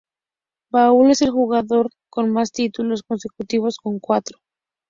Paul 0.71 1.11
es 1.11 1.21
el 1.21 1.29
jugador 1.29 1.91
con 2.09 2.31
más 2.31 2.51
títulos 2.51 3.03
consecutivos, 3.03 3.77
con 3.77 3.99
cuatro. 3.99 4.39